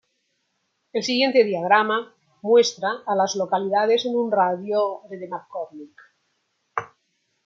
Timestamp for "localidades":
3.35-4.03